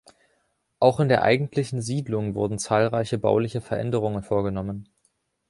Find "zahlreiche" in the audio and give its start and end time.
2.57-3.19